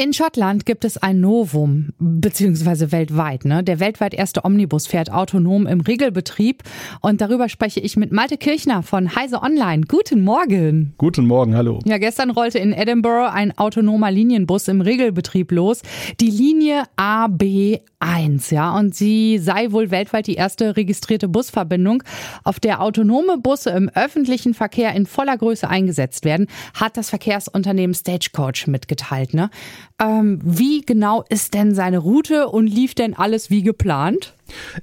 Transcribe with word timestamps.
In 0.00 0.14
Schottland 0.14 0.64
gibt 0.64 0.86
es 0.86 0.96
ein 0.96 1.20
Novum, 1.20 1.90
beziehungsweise 1.98 2.90
weltweit. 2.90 3.44
Ne? 3.44 3.62
Der 3.62 3.80
weltweit 3.80 4.14
erste 4.14 4.46
Omnibus 4.46 4.86
fährt 4.86 5.12
autonom 5.12 5.66
im 5.66 5.82
Regelbetrieb. 5.82 6.62
Und 7.02 7.20
darüber 7.20 7.50
spreche 7.50 7.80
ich 7.80 7.98
mit 7.98 8.10
Malte 8.10 8.38
Kirchner 8.38 8.82
von 8.82 9.14
Heise 9.14 9.42
Online. 9.42 9.82
Guten 9.86 10.22
Morgen. 10.22 10.94
Guten 10.96 11.26
Morgen, 11.26 11.54
hallo. 11.54 11.80
Ja, 11.84 11.98
gestern 11.98 12.30
rollte 12.30 12.58
in 12.58 12.72
Edinburgh 12.72 13.30
ein 13.30 13.58
autonomer 13.58 14.10
Linienbus 14.10 14.68
im 14.68 14.80
Regelbetrieb 14.80 15.52
los. 15.52 15.82
Die 16.18 16.30
Linie 16.30 16.84
AB1, 16.96 18.54
ja. 18.54 18.74
Und 18.78 18.94
sie 18.94 19.36
sei 19.36 19.70
wohl 19.70 19.90
weltweit 19.90 20.28
die 20.28 20.36
erste 20.36 20.78
registrierte 20.78 21.28
Busverbindung, 21.28 22.02
auf 22.42 22.58
der 22.58 22.80
autonome 22.80 23.36
Busse 23.36 23.68
im 23.68 23.90
öffentlichen 23.90 24.54
Verkehr 24.54 24.94
in 24.94 25.04
voller 25.04 25.36
Größe 25.36 25.68
eingesetzt 25.68 26.24
werden, 26.24 26.46
hat 26.72 26.96
das 26.96 27.10
Verkehrsunternehmen 27.10 27.92
Stagecoach 27.92 28.66
mitgeteilt. 28.66 29.34
Ne? 29.34 29.50
Ähm, 30.00 30.40
wie 30.42 30.80
genau 30.80 31.24
ist 31.28 31.52
denn 31.54 31.74
seine 31.74 31.98
Route 31.98 32.48
und 32.48 32.66
lief 32.66 32.94
denn 32.94 33.14
alles 33.14 33.50
wie 33.50 33.62
geplant? 33.62 34.32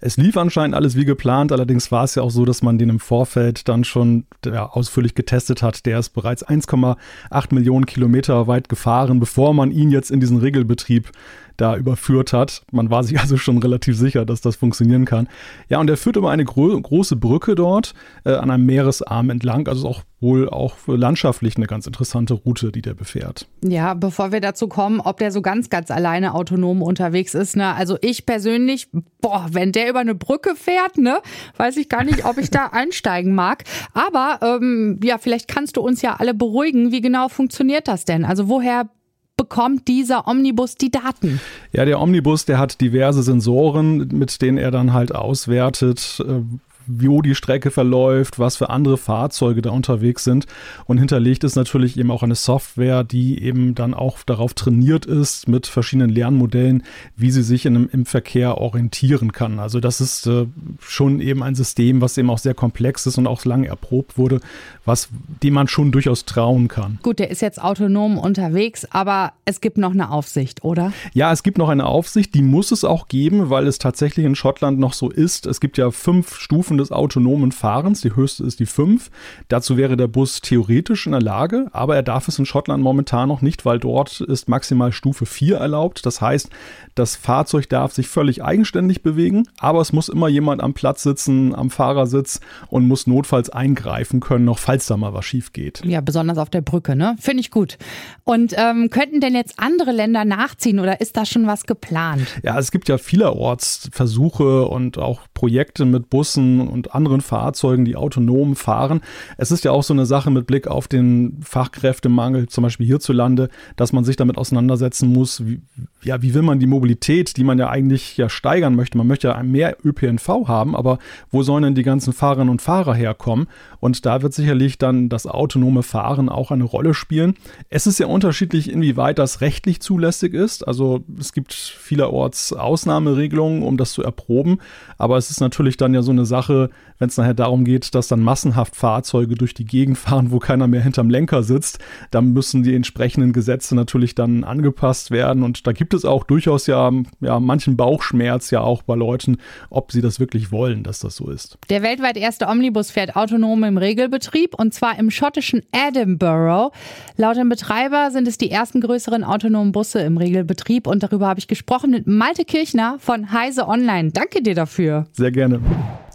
Es 0.02 0.18
lief 0.18 0.38
anscheinend 0.38 0.76
alles 0.76 0.96
wie 0.96 1.06
geplant, 1.06 1.52
allerdings 1.52 1.92
war 1.92 2.04
es 2.04 2.16
ja 2.16 2.24
auch 2.24 2.32
so, 2.32 2.46
dass 2.46 2.62
man 2.62 2.78
den 2.78 2.90
im 2.90 3.00
Vorfeld 3.00 3.68
dann 3.68 3.84
schon 3.84 4.26
ja, 4.46 4.66
ausführlich 4.68 5.16
getestet 5.16 5.62
hat. 5.62 5.86
Der 5.86 6.00
ist 6.00 6.10
bereits 6.10 6.46
1,8 6.46 7.54
Millionen 7.54 7.86
Kilometer 7.86 8.48
weit 8.48 8.70
gefahren, 8.70 9.20
bevor 9.20 9.54
man 9.54 9.72
ihn 9.72 9.92
jetzt 9.92 10.12
in 10.12 10.20
diesen 10.20 10.38
Regelbetrieb 10.38 11.12
da 11.58 11.76
überführt 11.76 12.34
hat. 12.34 12.62
Man 12.72 12.90
war 12.90 13.04
sich 13.04 13.20
also 13.20 13.38
schon 13.38 13.58
relativ 13.58 13.98
sicher, 13.98 14.26
dass 14.26 14.42
das 14.42 14.56
funktionieren 14.56 15.06
kann. 15.06 15.28
Ja, 15.70 15.80
und 15.80 15.90
er 15.90 15.98
führt 15.98 16.16
über 16.16 16.32
eine 16.32 16.46
gro 16.46 16.80
große 16.80 17.16
Brücke 17.16 17.56
dort 17.56 17.94
äh, 18.24 18.34
an 18.34 18.52
einem 18.52 18.66
Meeresarm 18.66 19.30
entlang. 19.30 19.68
Also 19.68 19.88
auch 19.88 20.04
wohl 20.20 20.50
auch 20.50 20.76
landschaftlich 20.88 21.58
eine 21.58 21.68
ganz 21.68 21.86
interessante 21.86 22.34
Route, 22.34 22.72
die 22.72 22.82
der 22.82 22.94
befährt. 22.94 23.48
Ja, 23.64 23.94
bevor 23.94 24.32
wir 24.32 24.42
dazu 24.42 24.68
kommen, 24.68 25.00
ob 25.00 25.18
der 25.18 25.32
so 25.32 25.42
ganz, 25.42 25.70
ganz 25.70 25.92
alleine 25.92 26.34
autonom 26.34 26.82
unterwegs 26.82 27.36
ist. 27.36 27.56
Ne? 27.56 27.76
Also 27.76 27.98
ich 28.02 28.26
persönlich, 28.26 28.90
boah, 29.22 29.48
wenn 29.52 29.72
der 29.72 29.90
über 29.90 30.00
eine 30.00 30.16
Brücke 30.16 30.56
fährt, 30.56 30.98
ne, 30.98 31.20
weiß 31.58 31.78
ich 31.78 31.90
gar 31.90 32.04
nicht, 32.04 32.26
ob 32.26 32.38
ich 32.38 32.50
da 32.50 32.68
einsteigen 32.72 33.34
mag. 33.36 33.64
Aber 33.94 34.40
ähm, 34.42 35.00
ja, 35.04 35.18
vielleicht 35.18 35.48
kannst 35.48 35.78
du 35.78 35.82
uns 35.82 36.02
ja 36.02 36.16
alle 36.16 36.34
beruhigen. 36.34 36.92
Wie 36.92 37.02
genau 37.02 37.30
funktioniert 37.30 37.88
das 37.88 38.06
denn? 38.06 38.26
Also 38.26 38.48
woher 38.48 38.90
bekommt 39.38 39.88
dieser 39.88 40.28
Omnibus 40.28 40.76
die 40.76 40.90
Daten? 40.90 41.40
Ja, 41.72 41.86
der 41.86 42.02
Omnibus, 42.02 42.46
der 42.46 42.58
hat 42.58 42.82
diverse 42.82 43.22
Sensoren, 43.22 44.08
mit 44.12 44.42
denen 44.42 44.58
er 44.58 44.72
dann 44.72 44.94
halt 44.94 45.14
auswertet, 45.14 46.24
äh, 46.28 46.42
wo 46.88 47.22
die 47.22 47.36
Strecke 47.36 47.72
verläuft, 47.72 48.40
was 48.40 48.58
für 48.58 48.70
andere 48.70 48.98
Fahrzeuge 48.98 49.62
da 49.62 49.70
unterwegs 49.72 50.24
sind. 50.24 50.46
Und 50.86 50.98
hinterlegt 50.98 51.44
ist 51.44 51.56
natürlich 51.56 51.98
eben 51.98 52.12
auch 52.12 52.24
eine 52.24 52.36
Software, 52.36 53.04
die 53.04 53.42
eben 53.44 53.76
dann 53.76 53.94
auch 53.94 54.20
darauf 54.24 54.54
trainiert 54.54 55.06
ist, 55.06 55.48
mit 55.48 55.68
verschiedenen 55.68 56.10
Lernmodellen, 56.10 56.84
wie 57.16 57.32
sie 57.32 57.44
sich 57.44 57.66
in, 57.66 57.90
im 57.90 58.06
Verkehr 58.06 58.58
orientieren 58.58 59.32
kann. 59.32 59.60
Also 59.60 59.80
das 59.80 60.02
ist 60.02 60.28
äh, 60.28 60.46
schon 60.80 61.20
eben 61.20 61.44
ein 61.44 61.56
System, 61.56 62.02
was 62.02 62.18
eben 62.18 62.30
auch 62.30 62.38
sehr 62.38 62.54
komplex 62.54 63.06
ist 63.06 63.18
und 63.18 63.28
auch 63.28 63.44
lange 63.46 63.68
erprobt 63.68 64.18
wurde, 64.18 64.40
was 64.86 65.10
dem 65.44 65.54
man 65.54 65.68
schon 65.68 65.92
durchaus 65.92 66.26
trauen 66.26 66.68
kann. 66.68 67.00
Gut, 67.04 67.20
der 67.20 67.30
ist 67.30 67.42
jetzt 67.42 67.62
autonom 67.62 68.18
unterwegs, 68.18 68.86
aber 68.90 69.34
es 69.46 69.62
gibt 69.62 69.78
noch 69.78 69.92
eine 69.92 70.12
Aufsicht, 70.12 70.64
oder? 70.64 70.94
Ja, 71.14 71.32
es 71.32 71.44
gibt 71.44 71.58
noch 71.58 71.70
eine 71.70 71.86
Aufsicht, 71.86 72.34
die 72.34 72.42
muss 72.42 72.72
es 72.72 72.84
auch 72.84 73.08
geben, 73.08 73.50
weil 73.50 73.68
es 73.68 73.78
tatsächlich 73.78 74.26
in 74.26 74.36
Schottland 74.36 74.80
noch 74.80 74.94
so 74.94 75.10
ist. 75.10 75.46
Es 75.46 75.60
gibt 75.60 75.78
ja 75.78 75.92
fünf 75.92 76.36
Stufen 76.36 76.77
des 76.78 76.92
autonomen 76.92 77.52
Fahrens. 77.52 78.02
Die 78.02 78.16
höchste 78.16 78.44
ist 78.44 78.60
die 78.60 78.66
5. 78.66 79.10
Dazu 79.48 79.78
wäre 79.78 79.98
der 79.98 80.08
Bus 80.08 80.42
theoretisch 80.42 81.06
in 81.06 81.12
der 81.12 81.22
Lage, 81.22 81.68
aber 81.72 81.96
er 81.96 82.04
darf 82.04 82.28
es 82.28 82.40
in 82.40 82.46
Schottland 82.46 82.84
momentan 82.84 83.28
noch 83.30 83.42
nicht, 83.42 83.66
weil 83.66 83.80
dort 83.80 84.22
ist 84.22 84.50
maximal 84.50 84.92
Stufe 84.92 85.26
4 85.26 85.58
erlaubt. 85.58 86.06
Das 86.06 86.22
heißt, 86.22 86.50
das 86.96 87.16
Fahrzeug 87.16 87.70
darf 87.70 87.94
sich 87.94 88.08
völlig 88.08 88.44
eigenständig 88.44 89.04
bewegen, 89.04 89.48
aber 89.60 89.82
es 89.82 89.94
muss 89.94 90.10
immer 90.10 90.28
jemand 90.28 90.62
am 90.62 90.74
Platz 90.74 91.04
sitzen, 91.04 91.54
am 91.54 91.70
Fahrersitz 91.70 92.40
und 92.70 92.88
muss 92.88 93.08
notfalls 93.08 93.50
eingreifen 93.50 94.20
können, 94.20 94.46
noch 94.46 94.60
falls 94.60 94.88
da 94.88 94.98
mal 94.98 95.14
was 95.14 95.26
schief 95.26 95.54
geht. 95.54 95.84
Ja, 95.86 96.02
besonders 96.02 96.38
auf 96.38 96.50
der 96.50 96.62
Brücke, 96.62 96.96
ne? 96.96 97.16
Finde 97.20 97.42
ich 97.42 97.52
gut. 97.52 97.78
Und 98.24 98.54
ähm, 98.58 98.90
könnten 98.90 99.20
denn 99.20 99.36
jetzt 99.36 99.56
andere 99.58 99.92
Länder 99.92 100.26
nachziehen 100.26 100.80
oder 100.80 101.02
ist 101.02 101.18
da 101.18 101.26
schon 101.26 101.48
was 101.48 101.66
geplant? 101.66 102.28
Ja, 102.44 102.58
es 102.58 102.72
gibt 102.72 102.90
ja 102.90 102.98
vielerorts 102.98 103.90
Versuche 103.92 104.66
und 104.66 104.98
auch 104.98 105.22
Projekte 105.34 105.86
mit 105.86 106.10
Bussen 106.10 106.67
und 106.68 106.94
anderen 106.94 107.22
Fahrzeugen, 107.22 107.86
die 107.86 107.96
autonom 107.96 108.56
fahren. 108.56 109.02
Es 109.38 109.52
ist 109.52 109.64
ja 109.64 109.72
auch 109.72 109.84
so 109.84 109.94
eine 109.94 110.06
Sache 110.06 110.32
mit 110.32 110.48
Blick 110.48 110.68
auf 110.68 110.88
den 110.88 111.40
Fachkräftemangel, 111.42 112.48
zum 112.48 112.64
Beispiel 112.64 112.86
hierzulande, 112.86 113.50
dass 113.76 113.94
man 113.94 114.04
sich 114.04 114.16
damit 114.16 114.38
auseinandersetzen 114.38 115.12
muss, 115.12 115.46
wie, 115.46 115.62
ja, 116.04 116.22
wie 116.22 116.34
will 116.34 116.42
man 116.42 116.60
die 116.60 116.68
Mobilität, 116.68 117.38
die 117.38 117.44
man 117.44 117.60
ja 117.60 117.70
eigentlich 117.70 118.18
ja 118.18 118.30
steigern 118.30 118.76
möchte. 118.76 118.98
Man 118.98 119.08
möchte 119.08 119.28
ja 119.30 119.44
mehr 119.44 119.78
ÖPNV 119.84 120.48
haben, 120.48 120.76
aber 120.76 121.00
wo 121.32 121.44
sollen 121.44 121.64
denn 121.64 121.76
die 121.76 121.84
ganzen 121.84 122.14
Fahrerinnen 122.14 122.50
und 122.50 122.62
Fahrer 122.62 122.94
herkommen? 122.94 123.48
Und 123.80 124.06
da 124.06 124.22
wird 124.22 124.34
sicherlich 124.34 124.78
dann 124.78 125.10
das 125.10 125.28
autonome 125.28 125.84
Fahren 125.84 126.30
auch 126.30 126.52
eine 126.52 126.64
Rolle 126.64 126.94
spielen. 126.94 127.36
Es 127.70 127.88
ist 127.88 128.00
ja 128.00 128.08
unterschiedlich, 128.08 128.72
inwieweit 128.72 129.20
das 129.20 129.42
rechtlich 129.42 129.82
zulässig 129.82 130.34
ist. 130.34 130.68
Also 130.68 131.04
es 131.20 131.34
gibt 131.34 131.54
vielerorts 131.54 132.54
Ausnahmeregelungen, 132.54 133.64
um 133.64 133.78
das 133.78 133.94
zu 133.94 134.04
erproben. 134.04 134.60
Aber 134.98 135.18
es 135.18 135.30
ist 135.30 135.40
natürlich 135.40 135.78
dann 135.78 135.94
ja 135.94 136.02
so 136.02 136.12
eine 136.12 136.26
Sache, 136.26 136.57
wenn 137.00 137.10
es 137.10 137.18
nachher 137.18 137.34
darum 137.34 137.64
geht, 137.64 137.94
dass 137.96 138.08
dann 138.08 138.22
massenhaft 138.22 138.76
Fahrzeuge 138.76 139.36
durch 139.36 139.54
die 139.54 139.66
Gegend 139.66 139.98
fahren, 139.98 140.32
wo 140.32 140.40
keiner 140.40 140.68
mehr 140.68 140.82
hinterm 140.82 141.10
Lenker 141.10 141.44
sitzt, 141.44 141.80
dann 142.12 142.34
müssen 142.34 142.64
die 142.64 142.76
entsprechenden 142.76 143.34
Gesetze 143.34 143.76
natürlich 143.76 144.16
dann 144.16 144.44
angepasst 144.44 145.12
werden. 145.12 145.44
Und 145.44 145.68
da 145.68 145.72
gibt 145.72 145.94
es 145.94 146.06
auch 146.06 146.24
durchaus 146.24 146.68
ja, 146.68 146.92
ja 147.22 147.40
manchen 147.40 147.78
Bauchschmerz 147.78 148.52
ja 148.52 148.62
auch 148.62 148.82
bei 148.82 148.96
Leuten, 148.96 149.38
ob 149.70 149.92
sie 149.92 150.02
das 150.02 150.20
wirklich 150.20 150.52
wollen, 150.52 150.84
dass 150.84 151.00
das 151.00 151.16
so 151.16 151.30
ist. 151.30 151.58
Der 151.70 151.84
weltweit 151.84 152.18
erste 152.18 152.48
Omnibus 152.48 152.92
fährt 152.92 153.16
autonom 153.16 153.64
im 153.64 153.78
Regelbetrieb 153.78 154.56
und 154.56 154.74
zwar 154.74 154.98
im 154.98 155.12
schottischen 155.12 155.62
Edinburgh. 155.72 156.72
Laut 157.16 157.38
dem 157.38 157.50
Betreiber 157.50 158.10
sind 158.12 158.28
es 158.28 158.38
die 158.38 158.52
ersten 158.52 158.82
größeren 158.82 159.24
autonomen 159.24 159.72
Busse 159.72 160.00
im 160.00 160.18
Regelbetrieb 160.18 160.88
und 160.88 161.04
darüber 161.04 161.28
habe 161.28 161.40
ich 161.40 161.48
gesprochen 161.48 161.92
mit 161.92 162.08
Malte 162.08 162.46
Kirchner 162.46 162.98
von 163.00 163.32
Heise 163.32 163.68
Online. 163.68 164.12
Danke 164.12 164.42
dir 164.42 164.56
dafür. 164.56 165.08
Sehr 165.14 165.32
gerne. 165.32 165.60